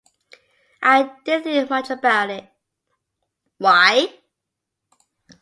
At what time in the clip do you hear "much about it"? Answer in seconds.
1.69-2.49